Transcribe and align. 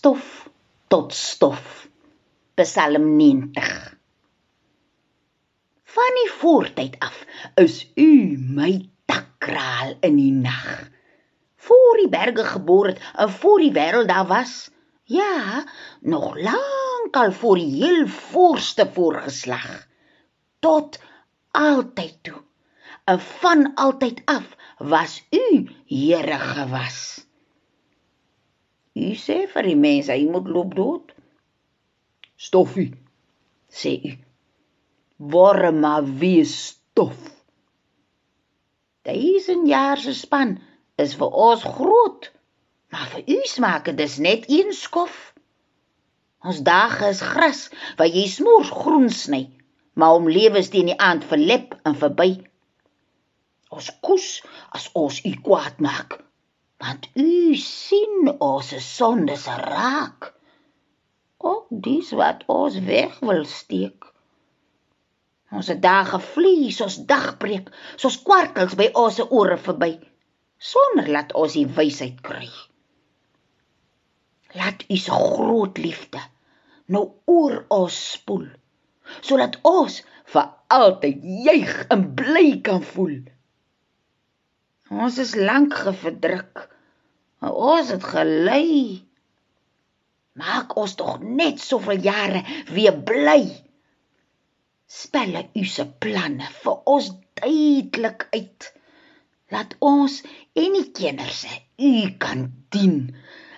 stof 0.00 0.48
tot 0.88 1.12
stof. 1.12 1.88
Psalm 2.56 3.16
90. 3.16 3.96
Van 5.94 6.16
die 6.20 6.30
voortyd 6.38 6.96
af 7.04 7.18
is 7.60 7.74
u 8.00 8.38
my 8.56 8.88
takkraal 9.04 9.92
in 10.00 10.16
die 10.16 10.32
nag. 10.32 10.88
Voor 11.56 12.00
die 12.00 12.08
berge 12.08 12.46
geboor 12.54 12.88
het 12.94 13.04
voor 13.36 13.60
die 13.60 13.74
wêreld 13.76 14.08
daar 14.08 14.26
was. 14.26 14.70
Ja, 15.04 15.64
nog 16.00 16.32
lank 16.48 17.20
al 17.20 17.32
voor 17.32 17.60
die 17.60 17.84
heel 17.84 18.08
voorste 18.08 18.88
voorgeslag. 18.92 19.86
Tot 20.64 21.00
altyd 21.50 22.22
toe. 22.22 22.40
En 23.04 23.20
van 23.20 23.74
altyd 23.74 24.22
af 24.24 24.56
was 24.78 25.20
u 25.30 25.68
Here 25.84 26.38
gewas. 26.38 27.28
U 28.98 29.12
sê 29.14 29.44
vir 29.52 29.68
die 29.70 29.78
mense 29.78 30.12
hy 30.12 30.26
moet 30.26 30.48
loop 30.50 30.74
dood. 30.74 31.12
Stoffie, 32.40 32.90
sê 33.70 33.92
u. 34.10 34.12
Word 35.32 35.76
maar 35.76 36.06
wie 36.20 36.44
stof. 36.48 37.18
Duisend 39.06 39.68
jaar 39.68 39.98
se 40.00 40.14
span 40.14 40.58
is 40.96 41.14
vir 41.20 41.30
ons 41.46 41.62
groot, 41.64 42.30
maar 42.92 43.08
vir 43.14 43.28
u 43.36 43.38
smaak 43.48 43.92
dit 43.96 44.18
net 44.18 44.48
een 44.48 44.72
skof. 44.76 45.30
Ons 46.40 46.60
dae 46.64 47.08
is 47.10 47.20
gras 47.32 47.66
wat 48.00 48.14
jy 48.16 48.26
smoors 48.32 48.72
groen 48.72 49.10
sny, 49.12 49.42
maar 49.94 50.16
om 50.18 50.28
lewens 50.28 50.70
teen 50.72 50.88
die 50.88 50.98
aand 50.98 51.24
verlep 51.28 51.76
en 51.84 51.96
verby. 52.02 52.30
Ons 53.70 53.90
koes 54.04 54.28
as 54.76 54.88
ons 54.96 55.20
u 55.28 55.32
kwaad 55.44 55.78
maak, 55.84 56.16
want 56.80 57.08
u 57.14 57.56
sien 57.60 58.30
ons 58.38 58.70
sondes 58.84 59.46
raak 59.64 60.30
ook 61.50 61.66
dis 61.88 62.10
wat 62.20 62.44
ons 62.52 62.78
weg 62.84 63.18
wil 63.24 63.44
steek. 63.48 64.08
Ons 65.50 65.70
dae 65.84 66.20
vlieg 66.32 66.72
soos 66.76 67.00
dagbreek, 67.10 67.70
soos 68.00 68.20
kwartels 68.24 68.76
by 68.80 68.90
ons 69.04 69.20
ore 69.28 69.56
verby, 69.58 69.94
sonder 70.72 71.08
laat 71.10 71.32
ons 71.34 71.56
die 71.58 71.66
wysheid 71.78 72.20
kry. 72.26 72.48
Laat 74.54 74.84
u 74.88 74.96
se 74.96 75.16
groot 75.16 75.78
liefde 75.78 76.22
nou 76.90 77.04
oor 77.30 77.64
ons 77.70 77.96
spoel, 78.14 78.48
sodat 79.22 79.58
ons 79.66 80.00
vir 80.32 80.48
altyd 80.74 81.22
juig 81.46 81.74
en 81.94 82.02
bly 82.18 82.48
kan 82.66 82.82
voel. 82.92 83.20
Ons 84.90 85.20
is 85.22 85.36
lank 85.38 85.76
geverdruk, 85.86 86.66
maar 87.40 87.56
ons 87.74 87.90
het 87.92 88.04
gelei 88.04 89.00
Maak 90.40 90.76
ons 90.78 90.94
tog 90.94 91.18
net 91.20 91.58
soveel 91.60 92.00
jare 92.06 92.40
weer 92.70 92.94
bly. 93.08 93.42
Spelle 94.86 95.42
u 95.58 95.64
se 95.66 95.86
planne 96.02 96.46
vir 96.62 96.76
ons 96.94 97.10
duidelik 97.40 98.28
uit. 98.30 98.68
Laat 99.50 99.74
ons 99.82 100.20
en 100.62 100.76
die 100.78 100.86
kinders 100.94 101.42
u 101.76 101.92
kan 102.22 102.46
dien 102.70 103.10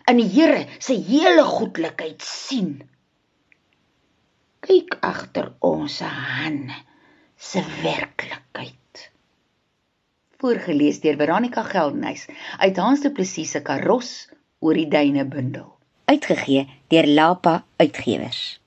en 0.08 0.18
die 0.18 0.30
Here 0.32 0.64
se 0.82 0.96
hele 0.96 1.44
goedlikheid 1.46 2.24
sien. 2.24 2.72
Kyk 4.64 4.96
agter 5.06 5.52
ons 5.60 6.00
hande 6.02 6.80
se 7.36 7.62
werklikheid. 7.82 8.41
Voorgeles 10.42 10.98
deur 11.00 11.14
Veronica 11.20 11.62
Geldenhuys 11.62 12.26
uit 12.58 12.76
Hans 12.76 13.04
Du 13.04 13.12
Plessis 13.14 13.52
se 13.54 13.62
Karos 13.62 14.08
oor 14.58 14.74
die 14.74 14.88
duine 14.90 15.22
bundel 15.24 15.68
uitgegee 16.10 16.66
deur 16.90 17.06
Lapa 17.06 17.64
Uitgewers. 17.78 18.61